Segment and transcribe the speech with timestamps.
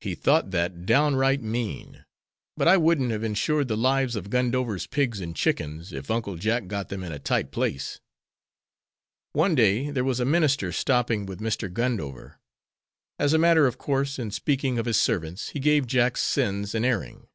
[0.00, 2.06] He thought that downright mean,
[2.56, 6.66] but I wouldn't have insured the lives of Gundover's pigs and chickens, if Uncle Jack
[6.66, 8.00] got them in a tight place.
[9.34, 11.70] One day there was a minister stopping with Mr.
[11.70, 12.38] Gundover.
[13.18, 16.82] As a matter of course, in speaking of his servants, he gave Jack's sins an
[16.82, 17.26] airing.